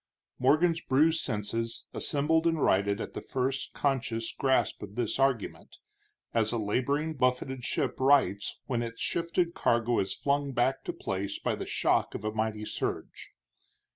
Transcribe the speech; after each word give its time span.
Morgan's 0.39 0.81
bruised 0.81 1.21
senses 1.23 1.85
assembled 1.93 2.47
and 2.47 2.59
righted 2.59 2.99
at 2.99 3.13
the 3.13 3.21
first 3.21 3.73
conscious 3.73 4.31
grasp 4.31 4.81
of 4.81 4.95
this 4.95 5.19
argument, 5.19 5.77
as 6.33 6.51
a 6.51 6.57
laboring, 6.57 7.13
buffeted 7.13 7.63
ship 7.63 7.99
rights 7.99 8.59
when 8.65 8.81
its 8.81 8.99
shifted 8.99 9.53
cargo 9.53 9.99
is 9.99 10.15
flung 10.15 10.53
back 10.53 10.83
to 10.85 10.91
place 10.93 11.37
by 11.37 11.53
the 11.53 11.67
shock 11.67 12.15
of 12.15 12.23
a 12.25 12.31
mighty 12.33 12.65
surge. 12.65 13.29